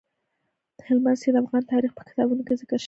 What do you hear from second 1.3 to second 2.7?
د افغان تاریخ په کتابونو کې ذکر